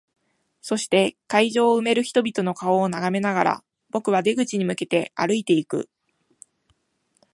[0.61, 5.91] そして、会場を埋める人々の顔を眺めながら、僕は出口に向けて歩いていく。